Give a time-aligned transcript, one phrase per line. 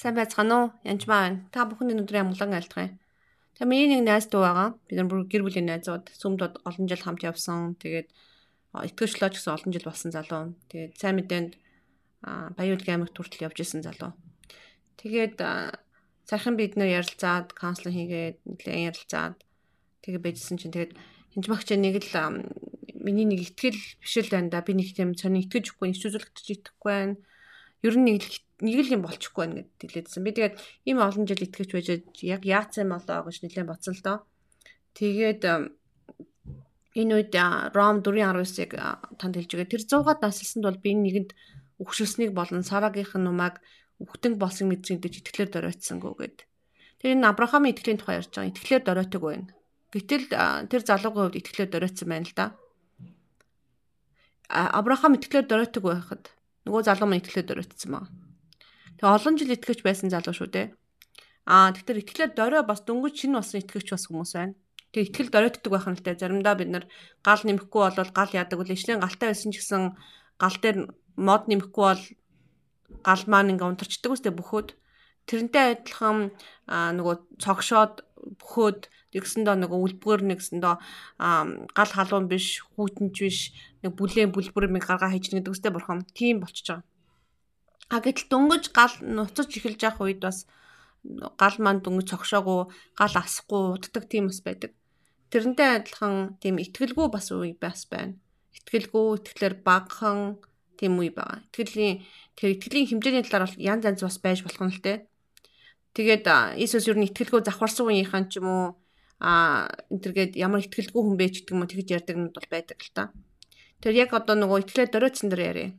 [0.00, 0.66] Сайн байцгаана уу?
[0.80, 1.44] Янжмаа байна.
[1.52, 2.96] Та бүхэнд өнөөдрийн амглан айлтгая.
[3.52, 4.68] За миний нэг найз дүү байгаа.
[4.88, 7.76] Бид нар бүр гэр бүлийн найзууд сүмд олон жил хамт явсан.
[7.76, 8.08] Тэгээд
[8.72, 10.56] итгэвчлөөч гэсэн олон жил болсон залуу.
[10.72, 11.52] Тэгээд сайн мэдээнд
[12.56, 14.16] Баяуулгын аймагт хүртэл явж исэн залуу.
[15.04, 15.36] Тэгээд
[16.24, 19.36] цархан бид нар ярилцаад, каунслинг хийгээд, нэлээд ярилцаад
[20.00, 20.96] тэгээд байжсэн чинь тэгээд
[21.36, 22.40] хинжмагч нэг л
[23.04, 24.64] миний нэг ихтгэл биш л байна да.
[24.64, 27.20] Би нэг тийм сони итгэж өгөхгүй, нэг үзүүлэгч итгэхгүй байна.
[27.84, 30.24] Ер нь нэг л нэг л юм болчихгүй байна гэд хэлээдсэн.
[30.24, 31.88] Би тэгээд ийм олон жил итгэж байж
[32.20, 34.18] яг яацсан болоо гэж нэлээд бодсон л доо.
[34.92, 35.42] Тэгээд
[37.00, 37.32] энэ үед
[37.72, 38.70] Ром 4:19-ыг
[39.16, 39.72] танд хэлж байгаа.
[39.72, 41.30] Тэр 100-аад наслсанд бол би нэгэнд
[41.80, 43.64] өгшөлснийг болон Сарагийнх нь нумааг
[43.96, 46.38] үхтэн болсон мэдрийг дэж итгэлээр доройтсангүй гэд.
[47.00, 48.52] Тэр энэ Авраамын итгэлийн тухай ярьж байгаа.
[48.52, 49.48] Итгэлээр доройтог байна.
[49.88, 50.24] Гэтэл
[50.68, 52.46] тэр залуугийн хувьд итгэлээр доройтсон байна л да.
[54.52, 56.24] Авраам итгэлээр доройтог байхад
[56.68, 58.29] нөгөө залуу маань итгэлээр доройтсон байна
[59.00, 60.66] Тэгээ олон жил итгэж байсан залуу шүү дээ.
[61.48, 64.54] Аа тэгэхээр итгэлээр дорой бас дөнгөж шинэ болсон итгэгч бас хүмүүс байна.
[64.92, 66.20] Тэгээ итгэл доройтдаг байх нь л дээ.
[66.20, 66.84] Заримдаа бид нар
[67.24, 69.96] гал нэмэхгүй бол гал яадаг үл ишлэн галтай байсан ч гэсэн
[70.36, 72.04] гал дээр мод нэмэхгүй бол
[73.00, 74.68] гал маань ингээ унтарчдаг үстэй бөхөөд
[75.24, 76.36] тэрнтэй адилхан
[76.68, 78.04] нөгөө цогшоод
[78.36, 78.80] бөхөөд
[79.16, 80.74] нэгсэндээ нөгөө үлбгээр нэгсэндээ
[81.72, 83.38] гал халуун биш хүүтэнч биш
[83.80, 86.84] нэг бүлээн бүлбэр мэг гаргаа хийж нэгдэг үстэй бурхан тийм болчихж байгаа.
[87.90, 90.46] А гэтэл дөнгөж гал нуцаж эхэлж явах үед бас
[91.40, 92.60] гал маань дөнгөж цогшоогүй,
[92.94, 94.70] гал асахгүй уддаг тийм бас байдаг.
[95.30, 98.14] Тэрнтэй адилхан тийм ихтгэлгүй бас үе бас байна.
[98.54, 100.38] Ихтгэлгүй, итгэлэр багхан
[100.78, 101.42] тийм үе байгаа.
[101.50, 102.06] Итгэлийн
[102.38, 105.10] тэр итгэлийн хэмжээний талаар бол янз янз бас байж болох нь л те.
[105.94, 106.24] Тэгээд
[106.62, 108.66] Иесус ер нь итгэлгүй завхарсан үеийнхэн ч юм уу
[109.18, 112.92] а энтергээд ямар итгэлгүй хүн ч гэдэг юм уу тэгж ярьдаг нь бол байдаг л
[112.94, 113.02] та.
[113.82, 115.70] Тэр яг одоо нөгөө итгэлээ дөрөөцсөн дээр яриа.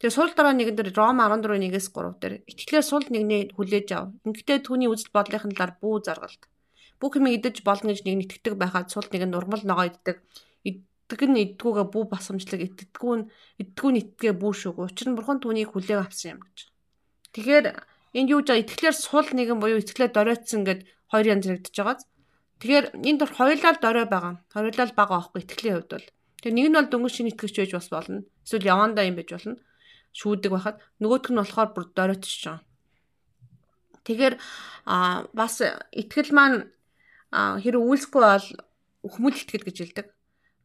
[0.00, 4.08] Тэгээ сул дараа нэгэн дээр Ром 14:1-ээс 3 дээр итгэлээр сул нэгнээ хүлээж ав.
[4.24, 6.48] Ингээд түүний үзэл бодлын талаар бүү заргалт.
[6.96, 10.24] Бүх юм идэж болно гэж нэг итгэдэг байхад сул нэг нь урмал ногоо иддэг.
[10.64, 13.24] Иддэг нь иддгүүгээ бүү басамжлаг иддгүү нь
[13.60, 14.88] иддгүү нь итгээ бүү шүүг.
[14.88, 16.58] Учир нь бурхан түүнийг хүлээг авсан юм гэж.
[17.36, 17.66] Тэгэхээр
[18.16, 20.80] энд юу гэж байгаа итгэлээр сул нэгэн буюу итгэлээр доройтсон гэд
[21.12, 22.08] хоёр янз зэрэгдэж байгааз.
[22.56, 24.34] Тэгэхээр энд дор хоёулаа л дорой байгаа.
[24.48, 26.08] Хоёулаа л бага аахгүй итгэлийн хувьд бол.
[26.40, 28.24] Тэгээ нэг нь бол дөнгөж шинэ итгэж байж бас болно.
[28.48, 29.60] Эсвэл явандаа юм байж болно
[30.16, 32.58] шүүдэг байхад нөгөөх нь болохоор бүр доройтчих жоо.
[34.04, 34.34] Тэгэхээр
[34.88, 35.62] а бас
[35.92, 36.58] итгэл маань
[37.30, 38.46] хэрэг үйлсгүй бол
[39.06, 40.06] өхмөл итгэл гэж хэлдэг.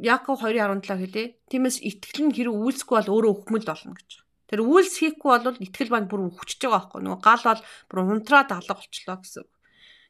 [0.00, 1.26] Яков 2:17 хэлээ.
[1.50, 4.10] Тиймээс итгэл нь хэрэг үйлсгүй бол өөрөө өхмөл болно гэж.
[4.48, 7.00] Тэр үйлс хийхгүй бол итгэл маань бүр өвчөж байгаа байхгүй.
[7.04, 9.44] Нөгөө гал бол бүр унтраад алга болчлоо гэсэн.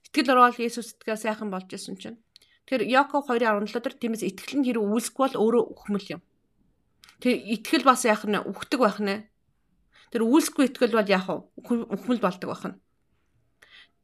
[0.07, 2.19] Итгэл орвол Есүс итгэл сайхан болж исэн чинь.
[2.69, 6.23] Тэр Яков 2:17 дээр тиймээс итгэл нь хэрэг үйлсгүй бол өөрөө өхмөл юм.
[7.19, 9.27] Тэр итгэл бас яах нь үхдэг байх нэ.
[10.15, 11.37] Тэр үйлсгүй итгэл бол яах вэ?
[11.95, 12.77] Үхмэл болдог байх нь.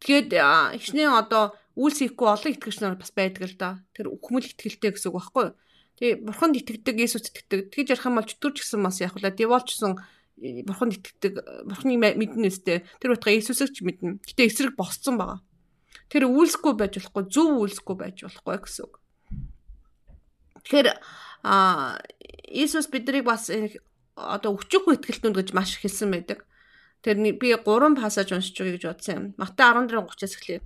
[0.02, 0.34] Тэгээд
[0.76, 3.70] хичнээн одоо үйлс хийхгүй олон итгэгч нар бас байдаг л да.
[3.94, 5.54] Тэр үхмэл итгэлтэй гэсэн үг байхгүй юу?
[5.94, 7.70] Тэгээ бурханд итгэдэг, Есүс итгэдэг.
[7.70, 9.31] Тэгж ярих юм бол чөтгөрч гисэн бас яах вэ?
[9.31, 10.02] Деволчсон
[10.66, 11.34] бурханд итгэдэг,
[11.70, 12.82] бурханы мэднэ өстэй.
[12.98, 14.19] Тэр утга Есүсийг ч мэднэ.
[14.26, 15.38] Гэтэ эсрэг босцсон байгаа.
[16.10, 18.94] Тэр үйлсгүй байж болохгүй, зөв үйлсгүй байж болохгүй гэсэн үг.
[20.66, 20.88] Тэгэхээр
[21.46, 21.98] а
[22.54, 23.50] Иесус биднийг бас
[24.15, 26.47] одоо өчөхгүй ихтгэлтүүд гэж маш хэлсэн байдаг.
[27.03, 29.25] Тэр би 3 пассаж уншиж өгье гэж бодсон юм.
[29.37, 30.60] Матай 14:30-аас эхлэе.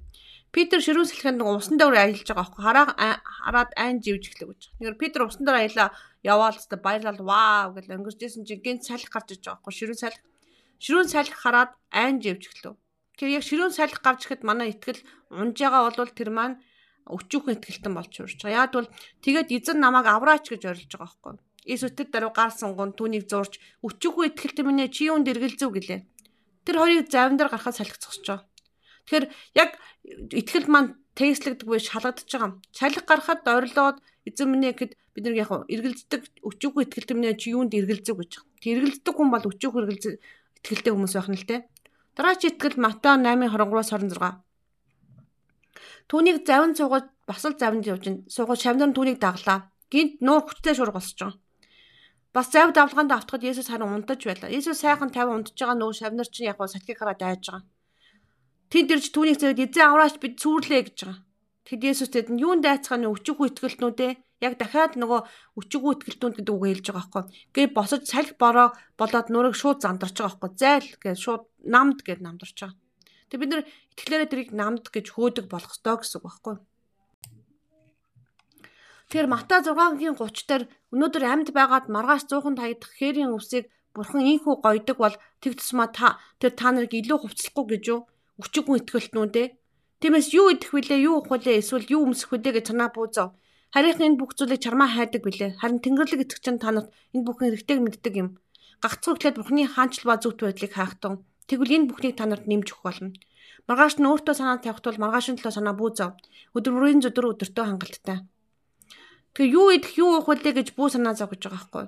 [0.52, 2.86] Питер ширүүн сэлхэнд нэг усан дээр аялж байгаа байхгүй хараа
[3.44, 4.62] хараад айн живж эхлэв гэж.
[4.80, 5.88] Нэгэр Питер усан дээр аялаа
[6.24, 10.24] яваал хэвээр баярлал вау гэж өнгөрчсэн чинь гинт салхи гарч иж байгаа байхгүй ширүүн салхи.
[10.80, 12.80] Ширүүн салхи хараад айн живж эхлэв.
[13.12, 15.04] Тэгэхээр яг ширүүн салхи гарч ихэд манай итгэл
[15.36, 16.56] унж байгаа бол тэр маань
[17.12, 18.64] өчүүхэн итгэлтэн болж урж байгаа.
[18.64, 18.88] Яг бол
[19.24, 21.47] тэгээд эзэн намайг авраач гэж орилж байгаа байхгүй.
[21.68, 26.00] Иесус тэр даруй гар сунгон түүнийг зурж өчүүхэн итгэлтэн минь чи юунд эргэлзэв гэлээ.
[26.64, 28.48] Тэр хоёрыг завин дээр гарахад салхицчихж байгаа.
[29.04, 29.70] Тэгэхээр яг
[30.32, 32.56] итгэл маань тестлэгдэг биш шалгадж байгаа.
[32.72, 37.76] Салхи гарахад ойрлоод эзэн минь гэд бид нар яг эргэлздэг өчүүхэн итгэлтэн минь чи юунд
[37.76, 38.32] эргэлзэв гэж.
[38.64, 40.14] Тэг эргэлздэг хүн бол өчүүхэн эргэлзээ
[40.64, 41.56] итгэлтэй хүмүүс байх нь л те.
[42.16, 44.48] Дараач итгэл Матай 8:23-аас 26
[46.08, 49.68] Түүнийг завин цугаж бас л завинд явж ин суугаад шавнар нь түүнийг даглаа.
[49.92, 51.36] Гинт нуур хүчтэй шуурга босч байгаа.
[52.34, 54.52] Бас завь давлгаанд автахад Есүс харин унтаж байлаа.
[54.52, 57.64] Есүс сайхан 50 унтаж байгаа нөө шавнар чинь яг сатгийг хараад дайж байгаа.
[58.68, 61.18] Тэнд ирж түүнийг зөөд эзэн авраач бид цүүрлээ гэж байгаа.
[61.64, 64.12] Тэгэд Есүс тэд нь юунд дайцгааны өчиггүй итгэлтнүүдээ
[64.44, 65.20] яг дахиад нөгөө
[65.56, 67.24] өчиггүй итгэлтнүүд гэдэг үг хэлж байгаа байхгүй.
[67.56, 68.68] Гээ босож салхи бороо
[69.00, 70.50] болоод нурыг шууд зандарч байгаа байхгүй.
[70.60, 72.76] Зайл гэж шууд намд гэж намдарч байгаа.
[73.28, 73.62] Тэг бид нар
[73.96, 76.54] итгэлээрээ тэрийг намд гэж хөөдөг болох ёстой гэсэн үг байхгүй?
[79.08, 84.60] Тэгэхээр Матай 6-гийн 30 дээр өнөөдөр амьд байгаад маргааш 100 таягдах хээрийн өвсийг бурхан ийхүү
[84.60, 88.00] гойдог бол тэг тусмаа та тэр та нарыг илүү хувцлахгүй гэж юу?
[88.36, 89.48] Өчиггүй итгэлтнүүд ээ.
[90.04, 93.32] Тиймээс юу идэх вүлээ, юу уух вүлээ, эсвэл юу өмсөх вүлээ гэж санаа буузав.
[93.72, 95.56] Харин энэ бүх зүйлийг чармаа хайдаг билээ.
[95.56, 98.28] Харин Тэнгэрлэг итгэж чинь та нарт энэ бүхэн хэрэгтэйг мэддэг юм.
[98.84, 101.24] Гагцхуу гэхлээр Бурхны хаанчл ба зөвхт байдлыг хаахтун.
[101.48, 103.16] Тэгвэл энэ бүхнийг та нарт нэмж өгөх болно.
[103.64, 106.12] Маргааш нь өөртөө санаа тавихт бол маргаашийн төлөө санаа буузав.
[106.56, 108.18] Өдөр бүрийн өдөр өдөртөө хангалттай.
[109.38, 111.86] Тэгээ юу идэх юу уух вүлээ гэж бүү санаа зов гэж байгаа байхгүй.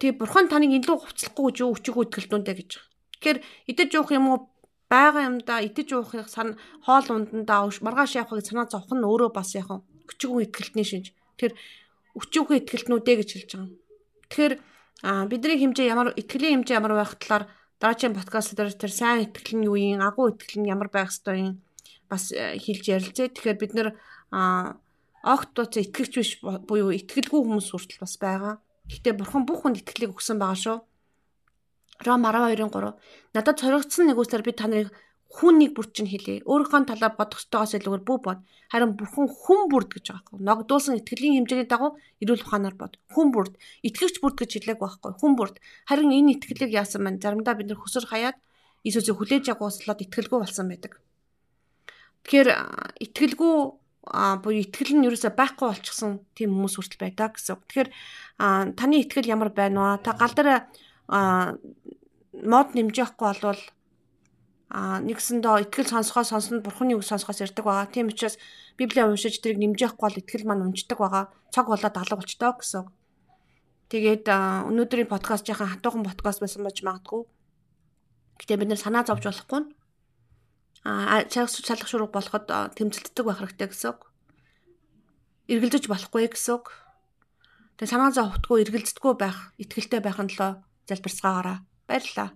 [0.00, 2.70] Тэгээ бурхан таныг илүү хувцлахгүй гэж юу өчиг үтгэлдүүндэ гэж.
[3.20, 4.38] Тэгэхээр идэж уух юм уу
[4.88, 6.56] байгаа юмдаа идэж уухыг сан
[6.88, 9.68] хоол ундандаа маргааш явахыг санаа зовх нь өөрөө бас яг
[10.08, 11.12] өчигөө итгэлтний шинж.
[11.36, 11.52] Тэгэхээр
[12.16, 13.76] өчигөө итгэлтнүүдээ гэж хэлж байгаа.
[14.32, 14.54] Тэгэхээр
[15.28, 17.44] бидний хэмжээ ямар итгэлийн хэмжээ ямар байх талаар
[17.76, 21.36] дараагийн подкаст дээр тэр сайн итгэл нь юу юм, агуу итгэл нь ямар байх ёстой
[21.44, 21.52] юм
[22.08, 23.36] бас э, хэлж ярилцээ.
[23.36, 23.88] Тэгэхээр бид нэр
[25.22, 28.54] огт тууц итгэгч биш буюу итгэлгүй хүмүүс хүртэл бас байгаа.
[28.90, 30.78] Гэхдээ бурхан бүх хүнд итгэлийг өгсөн байгаа шүү.
[32.06, 32.92] Ром 12-ын 3.
[33.34, 34.92] Надад цоригдсон нэгүсээр би та нарыг
[35.36, 36.46] хүн нэг бүр чинь хэлээ.
[36.46, 38.40] Өөрийнхөө талаар бодох ёстойгоос илүүгээр бүү бод.
[38.70, 40.38] Харин бурхан хүн бүрд гэж байгаа байхгүй.
[40.46, 42.94] Ногдуулсан итгэлийн хэмжээний дагуу эрүүл ухаанаар бод.
[43.10, 43.58] Хүн бүрд.
[43.82, 45.12] Итгэгч бүрд гэж хэлээг байхгүй.
[45.18, 45.56] Хүн бүрд.
[45.88, 48.38] Харин энэ итгэлийг яасан маань заримдаа бид нэр хөсөр хаяад
[48.86, 51.02] Иесусыг хүлээж агуулслаад итгэлгүй болсон байдаг.
[52.22, 52.48] Тэгэхээр
[53.02, 53.54] итгэлгүй
[54.06, 57.58] а буюу итгэл нь ерөөсөй байхгүй болчихсон тийм хүмүүс хүртэл байдаг гэсэн.
[57.58, 57.90] Тэгэхээр
[58.78, 60.06] таны итгэл ямар байна вэ?
[60.06, 60.50] Та гал дээр
[62.46, 63.62] мод нэмжихгүй болвол
[64.70, 67.90] а нэгсэндээ итгэл сонсохоос сонсно бурхны үг сонсохоос ирдэг байгаа.
[67.90, 68.38] Тийм учраас
[68.78, 71.24] Библийг уншиж тэрийг нэмжихгүй бол итгэл маань унждаг байгаа.
[71.54, 72.84] Цог болоод алга болчтой гэсэн.
[73.90, 77.22] Тэгээд өнөөдрийн подкаст яхан хатуухан подкаст байсан байж магадгүй.
[78.42, 79.75] Гэтэ бид нэр санаа зовж болохгүй
[81.66, 82.46] шалах шуурга болоход
[82.78, 84.00] тэмцэлддэг байх хэрэгтэй гэсэн үг.
[85.50, 86.66] Эргэлзэж болохгүй гэсэн үг.
[87.76, 91.58] Тэгээ санаа зовтгүй эргэлздэггүй байх, ихтгэлтэй байхын тулд залбирцгаагаараа
[91.90, 92.30] баярлалаа.